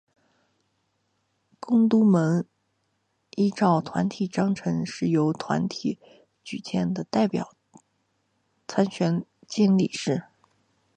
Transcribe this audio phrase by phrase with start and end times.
[1.59, 2.43] 公督盟
[3.35, 5.99] 依照团体章程是由团体
[6.43, 6.59] 推举
[6.91, 7.53] 的代表
[8.67, 10.23] 参选理监事。